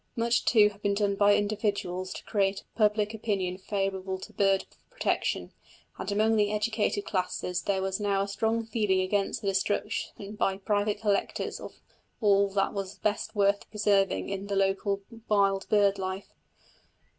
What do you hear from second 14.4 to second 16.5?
the local wild bird life.